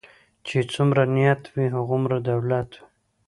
[0.45, 2.81] چی څومره نيت وي هغومره دولت وي.